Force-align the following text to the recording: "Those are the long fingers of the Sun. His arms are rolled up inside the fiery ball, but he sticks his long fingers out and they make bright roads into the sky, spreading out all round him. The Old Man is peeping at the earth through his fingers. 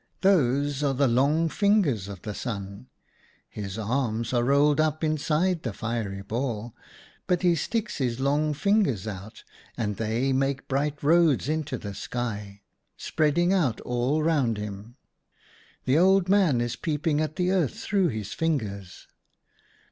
"Those 0.21 0.81
are 0.81 0.95
the 0.95 1.07
long 1.07 1.47
fingers 1.47 2.07
of 2.07 2.23
the 2.23 2.33
Sun. 2.33 2.87
His 3.47 3.77
arms 3.77 4.33
are 4.33 4.43
rolled 4.43 4.81
up 4.81 5.03
inside 5.03 5.61
the 5.61 5.73
fiery 5.73 6.23
ball, 6.23 6.73
but 7.27 7.43
he 7.43 7.53
sticks 7.53 7.99
his 7.99 8.19
long 8.19 8.55
fingers 8.55 9.05
out 9.05 9.43
and 9.77 9.97
they 9.97 10.33
make 10.33 10.67
bright 10.67 11.03
roads 11.03 11.47
into 11.47 11.77
the 11.77 11.93
sky, 11.93 12.63
spreading 12.97 13.53
out 13.53 13.79
all 13.81 14.23
round 14.23 14.57
him. 14.57 14.95
The 15.85 15.99
Old 15.99 16.27
Man 16.27 16.61
is 16.61 16.75
peeping 16.75 17.21
at 17.21 17.35
the 17.35 17.51
earth 17.51 17.77
through 17.79 18.07
his 18.07 18.33
fingers. 18.33 19.05